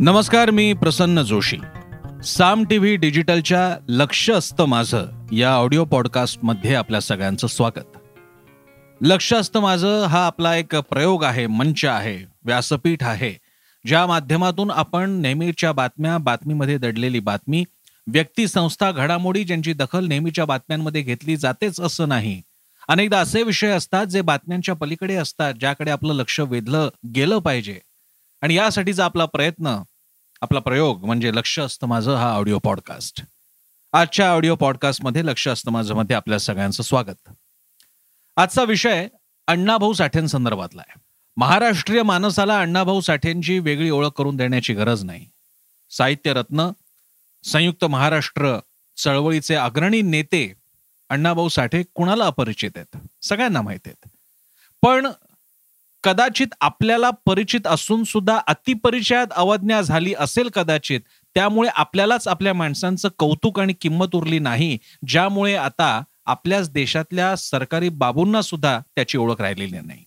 [0.00, 1.56] नमस्कार मी Prasanna Joshi.
[2.24, 7.96] Saam T V डिजिटलच्या लक्ष असतं माझं या ऑडिओ पॉडकास्टमध्ये आपल्या सगळ्यांचं स्वागत.
[9.00, 13.34] लक्ष असतं माझं हा आपला एक प्रयोग आहे मंच आहे व्यासपीठ आहे
[13.86, 17.64] ज्या माध्यमातून आपण नेहमीच्या बातम्या बातमीमध्ये दडलेली बातमी
[18.06, 22.42] व्यक्ती संस्था घडामोडी ज्यांची दखल नेहमीच्या बातम्यांमध्ये घेतली जातेच असं नाही.
[22.88, 27.78] अनेकदा असे विषय असतात जे बातम्यांच्या पलीकडे असतात ज्याकडे आपलं लक्ष वेधलं गेलं पाहिजे.
[28.40, 29.82] आणि यासाठीचा आपला प्रयत्न
[30.42, 33.22] आपला प्रयोग म्हणजे लक्ष असतं माझं हा ऑडिओ पॉडकास्ट
[33.92, 37.28] आजच्या ऑडिओ पॉडकास्टमध्ये लक्ष असतं माझं मध्ये आपल्या सगळ्यांचं स्वागत.
[38.36, 39.08] आजचा विषय
[39.46, 41.00] अण्णाभाऊ साठेंसंदर्भातला आहे.
[41.36, 45.26] महाराष्ट्रीय माणसाला अण्णाभाऊ साठेंची वेगळी ओळख करून देण्याची गरज नाही.
[45.90, 46.70] साहित्य रत्न
[47.42, 48.58] संयुक्त महाराष्ट्र
[48.96, 50.54] चळवळीचे अग्रणी नेते
[51.08, 52.96] अण्णाभाऊ साठे कुणाला अपरिचित आहेत?
[53.22, 54.08] सगळ्यांना माहीत आहेत.
[54.82, 55.06] पण
[56.08, 61.00] कदाचित आपल्याला परिचित असून सुद्धा अतिपरिचयात अवज्ञा झाली असेल कदाचित
[61.34, 68.42] त्यामुळे आपल्यालाच आपल्या माणसांचं कौतुक आणि किंमत उरली नाही ज्यामुळे आता आपल्याच देशातल्या सरकारी बाबूंना
[68.42, 70.04] सुद्धा त्याची ओळख राहिलेली नाही.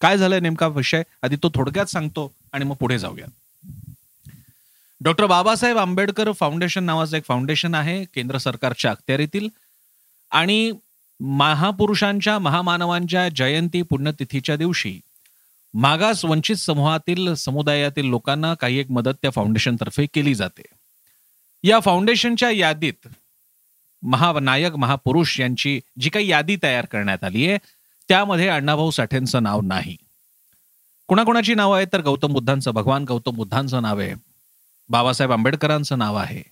[0.00, 1.02] काय झालं नेमका विषय?
[1.22, 3.26] आधी तो थोडक्यात सांगतो आणि मग पुढे जाऊया
[5.00, 9.48] डॉक्टर बाबासाहेब आंबेडकर फाउंडेशन नावाचं एक फाउंडेशन आहे केंद्र सरकारच्या अखत्यारीतील.
[10.30, 10.72] आणि
[11.20, 15.00] महापुरुषांच्या महामानवांच्या जयंती पुण्यतिथीच्या दिवशी
[15.74, 20.62] मागास वंचित समूहातील समुदायातील लोकांना काही एक मदत त्या फाउंडेशनतर्फे केली जाते.
[21.62, 23.08] या फाउंडेशनच्या यादीत
[24.02, 27.58] महानायक महापुरुष यांची जी काही यादी तयार करण्यात आली आहे
[28.08, 29.96] त्यामध्ये अण्णाभाऊ साठेंचं नाव नाही.
[31.08, 34.14] कुणाकुणाची नावं आहेत तर गौतम बुद्धांचं भगवान गौतम बुद्धांचं नाव आहे.
[34.88, 36.42] बाबासाहेब आंबेडकरांचं नाव आहे.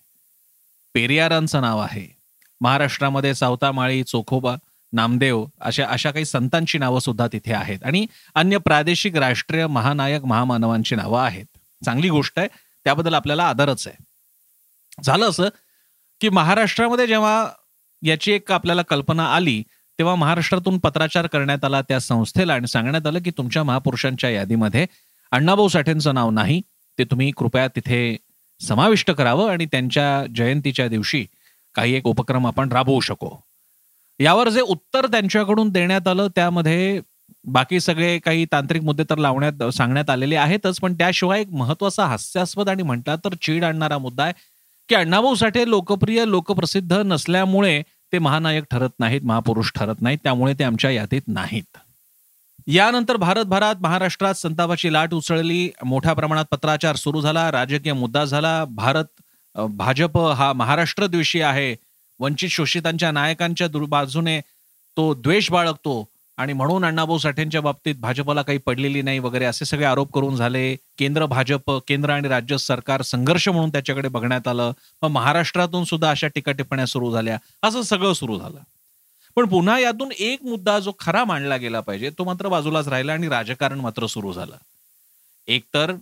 [0.94, 2.16] पेरियारांचं नाव आहे.
[2.60, 4.56] महाराष्ट्रामध्ये सावतामाळी चोखोबा
[4.96, 7.78] नामदेव अशा अशा काही संतांची नावं सुद्धा तिथे आहेत.
[7.84, 11.46] आणि अन्य प्रादेशिक राष्ट्रीय महानायक महामानवांची नावं आहेत.
[11.84, 12.48] चांगली गोष्ट आहे.
[12.84, 14.04] त्याबद्दल आपल्याला आदरच आहे.
[15.04, 15.48] झालं असं
[16.20, 17.48] की महाराष्ट्रामध्ये जेव्हा
[18.02, 19.62] याची एक आपल्याला कल्पना आली
[19.98, 24.86] तेव्हा महाराष्ट्रातून पत्राचार करण्यात आला त्या संस्थेला आणि सांगण्यात आलं की तुमच्या महापुरुषांच्या यादीमध्ये
[25.30, 26.62] अण्णाभाऊ साठेंचं नाव नाही.
[26.98, 28.16] ते तुम्ही कृपया तिथे
[28.60, 31.26] समाविष्ट करावं आणि त्यांच्या जयंतीच्या दिवशी
[31.74, 33.30] काही एक उपक्रम आपण राबवू शकू.
[34.20, 37.00] यावर जे उत्तर त्यांच्याकडून देण्यात आलं त्यामध्ये
[37.44, 42.68] बाकी सगळे काही तांत्रिक मुद्दे तर लावण्यात सांगण्यात आलेले आहेतच पण त्याशिवाय एक महत्त्वाचा हास्यास्पद
[42.68, 44.32] आणि म्हटला तर चीड आणणारा मुद्दा आहे
[44.88, 47.82] की अण्णाभाऊ साठे लोकप्रिय लोकप्रसिद्ध नसल्यामुळे
[48.12, 51.78] ते महानायक ठरत नाहीत महापुरुष ठरत नाहीत त्यामुळे ते आमच्या यादीत नाहीत.
[52.66, 59.04] यानंतर भारतभरात महाराष्ट्रात संतापाची लाट उसळली मोठ्या प्रमाणात पत्राचार सुरू झाला राजकीय मुद्दा झाला भारत
[59.56, 61.74] भाजप हा महाराष्ट्र द्वेषी आहे
[62.18, 64.40] वंचित शोषितांच्या नायकांच्या बाजूने
[64.96, 69.84] तो द्वेष बाळगतो आणि म्हणून अण्णाभाऊ साठेंच्या बाबतीत भाजपला काही पडलेली नाही वगैरे असे सगळे
[69.84, 70.74] आरोप करून झाले.
[70.74, 74.72] केंद्र भाजप केंद्र आणि राज्य सरकार संघर्ष म्हणून त्याच्याकडे बघण्यात आलं.
[75.02, 77.38] मग महाराष्ट्रातून सुद्धा अशा टीका टिप्पण्या सुरू झाल्या.
[77.62, 78.58] असं सगळं सुरू झालं.
[79.36, 83.28] पण पुन्हा यातून एक मुद्दा जो खरा मांडला गेला पाहिजे तो मात्र बाजूलाच राहिला आणि
[83.28, 84.56] राजकारण मात्र सुरू झालं.
[85.46, 85.92] एकतर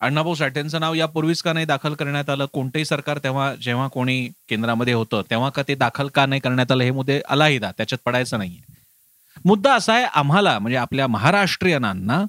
[0.00, 2.46] अण्णाभाऊ साठेंचं नाव यापूर्वीच का नाही दाखल करण्यात आलं?
[2.52, 6.84] कोणतेही सरकार तेव्हा जेव्हा कोणी केंद्रामध्ये होतं तेव्हा का ते दाखल का नाही करण्यात आलं
[6.84, 8.74] हे मुद्दे अलाहिदा त्याच्यात पडायचं नाहीये.
[9.44, 12.24] मुद्दा असा आहे आम्हाला म्हणजे आपल्या महाराष्ट्रीयनांना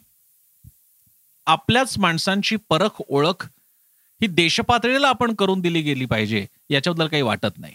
[1.48, 3.46] आपल्याच माणसांची परख ओळख
[4.22, 7.74] ही देशपातळीला आपण करून दिली गेली पाहिजे याच्याबद्दल काही वाटत नाही.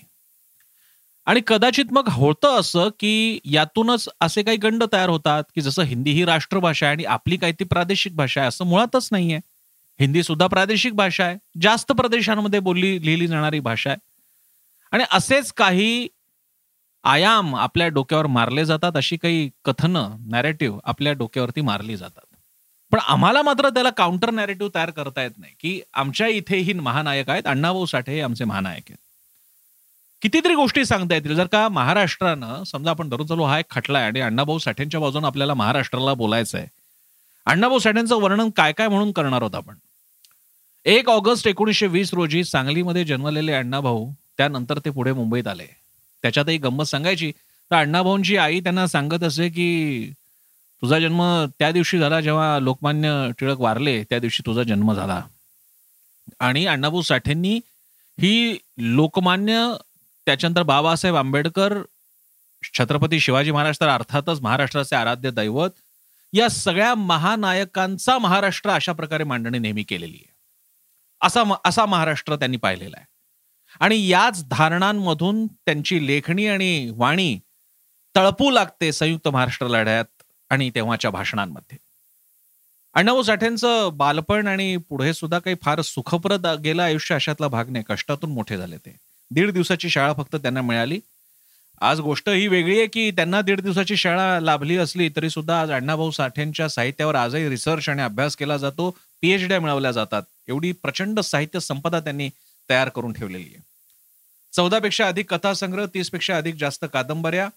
[1.26, 6.10] आणि कदाचित मग होतं असं की यातूनच असे काही गंड तयार होतात की जसं हिंदी
[6.10, 9.38] ही राष्ट्रभाषा आहे आणि आपली काही ती प्रादेशिक भाषा आहे असं मुळातच नाहीये.
[10.00, 11.36] हिंदी सुद्धा प्रादेशिक भाषा आहे.
[11.60, 13.98] जास्त प्रदेशांमध्ये बोलली लिहिली जाणारी भाषा आहे.
[14.92, 16.08] आणि असेच काही
[17.04, 22.36] आयाम आपल्या डोक्यावर मारले जातात अशी काही कथनं नॅरेटिव्ह आपल्या डोक्यावरती मारली जातात.
[22.90, 27.30] पण आम्हाला मात्र त्याला काउंटर नॅरेटिव्ह तयार करता येत नाही की आमच्या इथे ही महानायक
[27.30, 28.96] आहेत अण्णाभाऊ साठे हे आमचे महानायक आहेत.
[30.22, 31.34] कितीतरी गोष्टी सांगता येतील.
[31.34, 35.24] जर का महाराष्ट्रानं समजा आपण धरून चालू हा एक खटला आहे आणि अण्णाभाऊ साठेंच्या बाजून
[35.24, 36.66] आपल्याला महाराष्ट्राला बोलायचं आहे
[37.46, 39.74] अण्णाभाऊ साठेंचं वर्णन काय काय म्हणून करणार होत आपण?
[40.84, 45.66] एक ऑगस्ट एकोणीसशे वीस रोजी सांगलीमध्ये जन्मलेले अण्णाभाऊ त्यानंतर ते पुढे मुंबईत आले.
[46.22, 47.32] त्याच्यातही गंमत सांगायची.
[47.70, 50.10] तर अण्णाभाऊंची आई त्यांना सांगत असे की
[50.82, 55.22] तुझा जन्म त्या दिवशी झाला जेव्हा लोकमान्य टिळक वारले त्या दिवशी तुझा जन्म झाला.
[56.40, 57.60] आणि अण्णाभाऊ साठेंनी
[58.20, 59.74] ही लोकमान्य
[60.26, 61.82] त्याच्यानंतर बाबासाहेब आंबेडकर
[62.78, 65.70] छत्रपती शिवाजी महाराज तर अर्थातच महाराष्ट्राचे आराध्य दैवत
[66.34, 70.34] या सगळ्या महानायकांचा महाराष्ट्र अशा प्रकारे मांडणी नेहमी केलेली आहे.
[71.22, 73.06] असा असा महाराष्ट्र त्यांनी पाहिलेला आहे.
[73.80, 77.38] आणि याच धारणांमधून त्यांची लेखणी आणि वाणी
[78.16, 81.78] तळपू लागते संयुक्त महाराष्ट्र लढ्यात आणि तेव्हाच्या भाषणांमध्ये.
[82.94, 87.84] अण्णाभाऊ साठेंचं बालपण आणि पुढे सुद्धा काही फार सुखप्रद गेलं आयुष्य अशातला भाग नाही.
[87.88, 88.96] कष्टातून मोठे झाले ते.
[89.30, 91.00] दीड दिवसाची शाळा फक्त त्यांना मिळाली.
[91.80, 95.70] आज गोष्ट ही वेगळी आहे की त्यांना दीड दिवसाची शाळा लाभली असली तरी सुद्धा आज
[95.70, 98.96] अण्णाभाऊ साठेंच्या साहित्यावर आजही रिसर्च आणि अभ्यास केला जातो.
[99.22, 100.22] पीएचड्या मिळवल्या जातात.
[100.48, 102.30] एवढी प्रचंड साहित्य संपदा त्यांनी
[102.70, 103.62] तयार करून ठेवलेली आहे.
[104.52, 107.48] चौदा पेक्षा अधिक कथासंग्रह तीसपेक्षा अधिक जास्त कादंबऱ्या.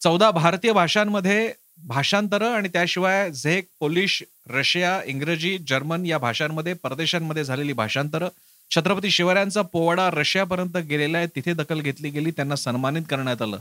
[0.00, 1.52] चौदा भारतीय भाषांमध्ये
[1.86, 8.28] भाषांतर आणि त्याशिवाय झेक पोलिश रशिया इंग्रजी जर्मन या भाषांमध्ये परदेशांमध्ये झालेली भाषांतर.
[8.70, 13.58] छत्रपती शिवरायांचा पोवाडा रशियापर्यंत गेलेला आहे तिथे दखल घेतली गेली त्यांना सन्मानित करण्यात आलं.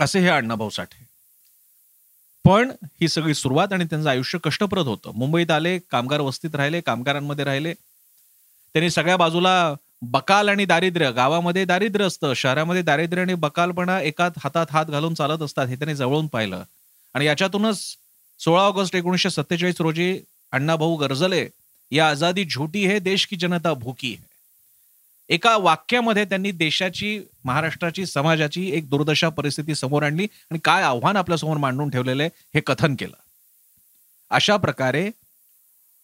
[0.00, 1.06] असे हे अण्णाभाऊ साठे.
[2.44, 5.12] पण ही सगळी सुरुवात आणि त्यांचं आयुष्य कष्टप्रद होतं.
[5.14, 7.74] मुंबईत आले कामगार वस्तीत राहिले कामगारांमध्ये राहिले.
[8.72, 14.66] त्यांनी सगळ्या बाजूला बकाल आणि दारिद्र्य गावामध्ये दारिद्र्य असतं शहरामध्ये दारिद्र्य आणि बकालपणा एकात हातात
[14.70, 16.62] हात घालून चालत असतात हे त्यांनी जवळून पाहिलं.
[17.14, 17.96] आणि याच्यातूनच
[18.38, 20.20] सोळा ऑगस्ट एकोणीसशे सत्तेचाळीस रोजी
[20.52, 21.48] अण्णाभाऊ गरजले
[21.90, 24.24] या आजादी झोटी है देश की जनता भूकी है.
[25.28, 31.56] एका वाक्यामध्ये त्यांनी देशाची महाराष्ट्राची समाजाची एक दुर्दशा परिस्थिती समोर आणली आणि काय आव्हान आपल्यासमोर
[31.56, 33.16] मांडून ठेवलेलं हे कथन केलं.
[34.30, 35.10] अशा प्रकारे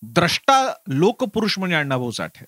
[0.02, 2.44] द्रष्टा लोकपुरुष म्हणजे अण्णाभाऊ साठे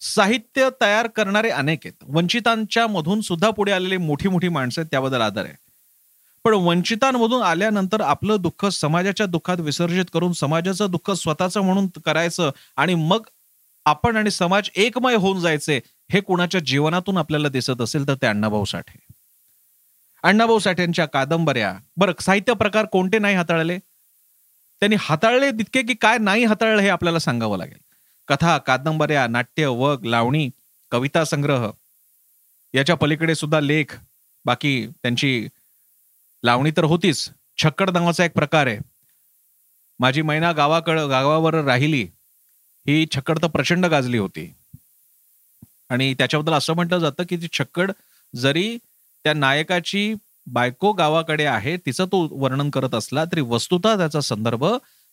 [0.00, 2.04] साहित्य तयार करणारे अनेक आहेत.
[2.08, 5.63] वंचितांच्या मधून सुद्धा पुढे आलेली मोठी मोठी माणसं आहेत त्याबद्दल आदर आहे.
[6.44, 12.94] पण वंचितांमधून आल्यानंतर आपलं दुःख समाजाच्या दुःखात विसर्जित करून समाजाचं दुःख स्वतःचं म्हणून करायचं आणि
[12.94, 13.26] मग
[13.84, 15.80] आपण आणि समाज एकमय होऊन जायचे
[16.12, 18.98] हे कुणाच्या जीवनातून आपल्याला दिसत असेल तर ते अण्णाभाऊ साठे.
[20.22, 21.78] अण्णाभाऊ साठेंच्या कादंबऱ्या.
[21.96, 23.78] बरं साहित्य प्रकार कोणते नाही हाताळले?
[24.80, 27.78] त्यांनी हाताळले तितके की काय नाही हाताळलं हे आपल्याला सांगावं लागेल.
[28.28, 30.50] कथा कादंबऱ्या नाट्य वग लावणी
[30.90, 31.70] कविता संग्रह.
[32.74, 33.86] याच्या पलीकडे सुद्धा लेख.
[34.44, 35.48] बाकी त्यांची
[36.44, 37.28] लावणी तर होतीच.
[37.58, 38.78] छक्कड नावाचा एक प्रकार आहे.
[40.00, 42.02] माझी मैना गावाकडं गावावर राहिली
[42.86, 44.54] ही छक्कड तर प्रचंड गाजली होती.
[45.90, 47.92] आणि त्याच्याबद्दल असं म्हटलं जातं की ती छक्कड
[48.36, 48.78] जरी
[49.24, 50.14] त्या नायकाची
[50.46, 54.64] बायको गावाकडे आहे तिचं तो वर्णन करत असला तरी वस्तुतः त्याचा संदर्भ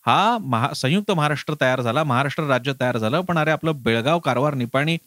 [0.06, 3.22] हा महा संयुक्त महाराष्ट्र तयार झाला महाराष्ट्र राज्य तयार झालं.
[3.22, 4.98] पण अरे आपलं बेळगाव कारवार निपाणी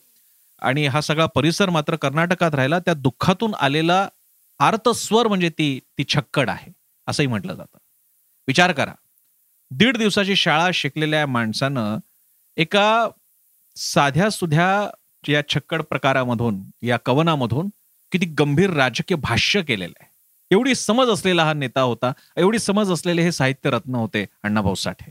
[0.62, 2.78] आणि हा सगळा परिसर मात्र कर्नाटकात राहिला.
[2.78, 4.08] त्या दुःखातून आलेला
[4.58, 6.72] आर्तस्वर म्हणजे ती ती छक्कड आहे
[7.06, 7.78] असंही म्हटलं जातं.
[8.48, 8.92] विचार करा.
[9.70, 11.98] दीड दिवसाची शाळा शिकलेल्या माणसानं
[12.56, 13.08] एका
[13.76, 14.90] साध्या सुध्या
[15.28, 17.68] या छक्कड प्रकारामधून या कवनामधून
[18.12, 20.10] किती गंभीर राजकीय भाष्य केलेलं आहे.
[20.50, 25.10] एवढी समज असलेला हा नेता होता एवढी समज असलेले हे साहित्य रत्न होते अण्णाभाऊ साठे.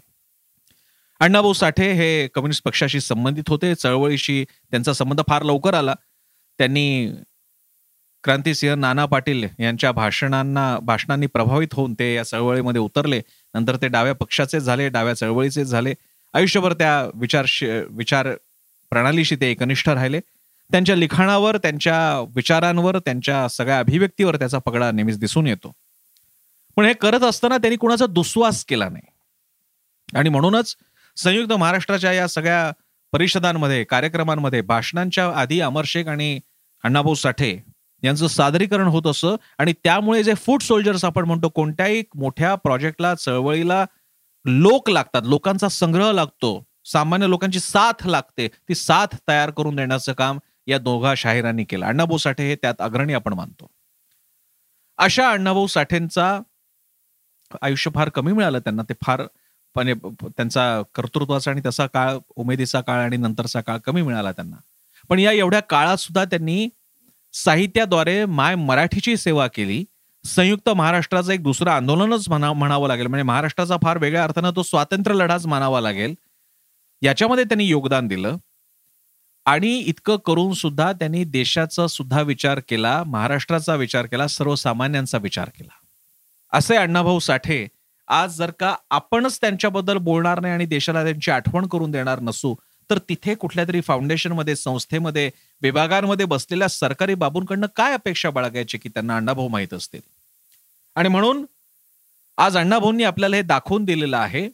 [1.19, 5.95] अण्णाभाऊ साठे हे कम्युनिस्ट पक्षाशी संबंधित होते चळवळीशी त्यांचा संबंध फार लवकर आला.
[6.57, 7.12] त्यांनी
[8.24, 13.22] क्रांतिसिंह नाना पाटील यांच्या भाषणांना भाषणांनी प्रभावित होऊन ते या चळवळीमध्ये उतरले.
[13.54, 15.94] नंतर ते डाव्या पक्षाचे झाले डाव्या चळवळीचे झाले.
[16.34, 17.46] आयुष्यभर त्या विचार
[17.90, 18.28] विचार
[18.90, 20.20] प्रणालीशी ते एकनिष्ठ राहिले.
[20.72, 25.72] त्यांच्या लिखाणावर त्यांच्या विचारांवर त्यांच्या सगळ्या अभिव्यक्तीवर त्याचा पगडा नेहमीच दिसून येतो.
[26.76, 29.08] पण हे करत असताना त्यांनी कुणाचा दुस्वास केला नाही.
[30.18, 30.76] आणि म्हणूनच
[31.18, 32.72] संयुक्त महाराष्ट्राच्या या सगळ्या
[33.12, 36.40] परिषदांमध्ये कार्यक्रमांमध्ये भाषणांच्या आधी अमर शेख आणि
[36.84, 37.73] अण्णाभाऊ साठे
[38.04, 43.86] यांचं सादरीकरण होत असं आणि त्यामुळे जे फूड सोल्जर्स आपण म्हणतो कोणत्याही मोठ्या प्रोजेक्टला चळवळीला
[44.46, 50.40] लोक लागतात लोकांचा संग्रह लागतो सामान्य लोकांची साथ लागते ती साथ तयार करून देण्याचं काम
[50.68, 51.86] या दोघा शाहिरांनी केलं.
[51.86, 53.68] अण्णाभाऊ साठे हे त्यात अग्रणी आपण मानतो.
[54.98, 56.40] अशा अण्णाभाऊ साठेंचा
[57.62, 59.22] आयुष्य फार कमी मिळालं त्यांना ते फार
[59.76, 59.94] पण
[60.38, 64.56] त्यांचा कर्तृत्वाचा आणि तसा काळ उमेदीचा काळ आणि नंतरचा काळ कमी मिळाला त्यांना.
[65.10, 66.69] पण या एवढ्या काळात सुद्धा त्यांनी
[67.33, 69.83] साहित्याद्वारे माय मराठीची सेवा केली.
[70.25, 73.07] संयुक्त महाराष्ट्राचं एक दुसरं आंदोलनच म्हणा म्हणावं लागेल.
[73.07, 76.16] म्हणजे महाराष्ट्राचा फार वेगळ्या अर्थानं तो स्वातंत्र्य लढाच मानावा लागेल.
[77.02, 78.37] याच्यामध्ये त्यांनी योगदान दिलं.
[79.45, 85.73] आणि इतकं करून सुद्धा त्यांनी देशाचा सुद्धा विचार केला महाराष्ट्राचा विचार केला सर्वसामान्यांचा विचार केला.
[86.52, 87.68] असे अण्णाभाऊ साठे
[88.07, 92.56] आज जर का आपणच त्यांच्याबद्दल बोलणार नाही आणि देशाला त्यांची आठवण करून देणार नसू
[92.90, 99.16] तर तिथे कुठल्या तरी फाउंडेशनमध्ये संस्थेमध्ये विभागांमध्ये बसलेल्या सरकारी बाबूंकडनं काय अपेक्षा बाळगायची की त्यांना
[99.16, 100.02] अण्णाभाऊ माहीत असतील?
[100.95, 101.45] आणि म्हणून
[102.37, 104.49] आज अण्णाभाऊंनी आपल्याला हे दाखवून दिलेलं आहे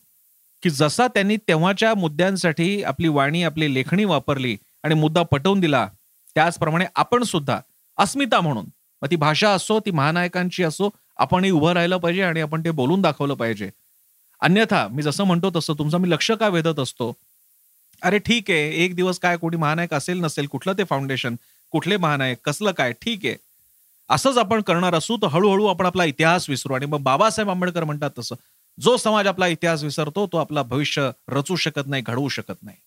[0.63, 5.88] की जसा त्यांनी तेव्हाच्या मुद्द्यांसाठी आपली वाणी आपली लेखणी वापरली आणि मुद्दा पटवून दिला
[6.36, 7.59] त्याचप्रमाणे आपण सुद्धा
[7.98, 8.65] अस्मिता म्हणून
[9.01, 13.01] मग ती भाषा असो ती महानायकांची असो आपणही उभं राहिलं पाहिजे आणि आपण ते बोलून
[13.01, 13.69] दाखवलं पाहिजे.
[14.41, 17.13] अन्यथा मी जसं म्हणतो तसं तुमचं मी लक्ष का वेधत असतो?
[18.01, 21.36] अरे ठीक आहे एक दिवस काय कोणी महानायक असेल नसेल कुठलं ते फाउंडेशन
[21.74, 23.36] कुठले महानायक कसलं काय ठीक आहे.
[24.10, 26.74] असंच आपण करणार असू तर हळूहळू आपण आपला इतिहास विसरू.
[26.74, 28.36] आणि मग बाबासाहेब आंबेडकर म्हणतात तसं
[28.77, 32.77] जो समाज आपला इतिहास विसरतो तो आपला भविष्य रचू शकत नाही घडवू शकत नाही.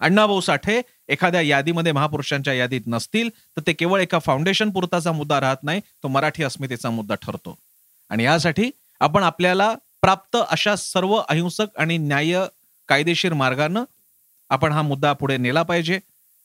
[0.00, 5.62] अण्णाभाऊ साठे एखाद्या यादीमध्ये महापुरुषांच्या यादीत नसतील तर ते केवळ एका फाउंडेशन पुरताचा मुद्दा राहत
[5.62, 7.56] नाही तो मराठी अस्मितेचा मुद्दा ठरतो.
[8.10, 12.34] आणि यासाठी आपण आपल्याला प्राप्त अशा सर्व अहिंसक आणि न्याय
[12.88, 13.84] कायदेशीर मार्गानं
[14.54, 15.98] आपण हा मुद्दा पुढे नेला पाहिजे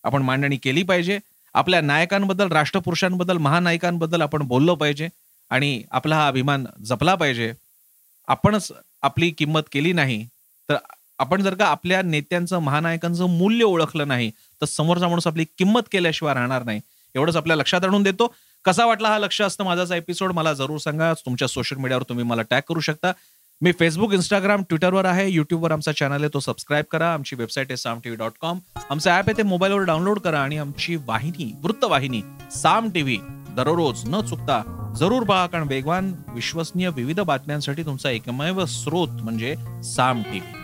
[0.04, 1.20] आपण मांडणी केली पाहिजे.
[1.56, 5.08] आपल्या नायकांबद्दल राष्ट्रपुरुषांबद्दल महानायकांबद्दल आपण बोललो पाहिजे
[5.52, 7.52] आणि आपला हा अभिमान जपला पाहिजे.
[8.28, 10.26] आपणच आपली किंमत केली नाही
[10.70, 10.76] तर
[11.20, 14.30] आपण जर का आपल्या नेत्यांचं महानायकांचं मूल्य ओळखलं नाही
[14.62, 16.82] तर समोरचा माणूस आपली किंमत केल्याशिवाय राहणार नाही.
[17.16, 18.34] एवढंच आपल्या लक्षात आणून देतो.
[18.66, 21.14] कसा वाटला हा लक्ष असतं माझाचा एपिसोड मला जरूर सांगा.
[21.26, 23.12] तुमच्या सोशल मीडियावर तुम्ही मला टॅग करू शकता.
[23.62, 25.28] मी फेसबुक इंस्टाग्राम ट्विटरवर आहे.
[25.28, 27.14] युट्यूबवर आमचा चॅनल आहे तो सबस्क्राईब करा.
[27.14, 30.58] आमची वेबसाईट आहे साम टीव्ही डॉट कॉम आमचं ॲप आहे ते मोबाईलवर डाउनलोड करा आणि
[30.58, 33.18] आमची वाहिनी वृत्तवाहिनी साम टीव्ही
[33.58, 34.62] दररोज न चुकता
[35.00, 40.59] जरूर पहा कारण वेगवान विश्वसनीय विविध बातम्यांसाठी तुमचा एकमेव स्रोत म्हणजे साम टीव्ही.